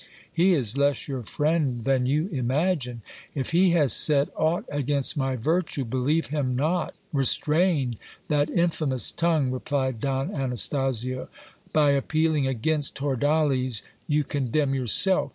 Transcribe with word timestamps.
He 0.33 0.55
is 0.55 0.79
less 0.79 1.07
your 1.07 1.21
friend 1.21 1.83
than 1.83 2.07
you 2.07 2.25
imagine. 2.29 3.03
If 3.35 3.51
he 3.51 3.69
has 3.73 3.93
said 3.93 4.31
aught 4.35 4.65
against 4.67 5.15
my 5.15 5.35
virtue, 5.35 5.85
believe 5.85 6.25
him 6.33 6.55
not. 6.55 6.95
Restrain 7.13 7.99
that 8.27 8.49
infamous 8.49 9.11
tongue, 9.11 9.51
replied 9.51 9.99
Don 9.99 10.33
Anastasio. 10.35 11.29
By 11.71 11.91
appealing 11.91 12.47
against 12.47 12.95
Hordales, 12.97 13.83
you 14.07 14.23
condemn 14.23 14.73
yourself. 14.73 15.29